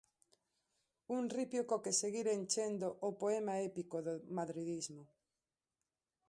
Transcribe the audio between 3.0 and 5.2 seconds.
o poema épico do madridismo.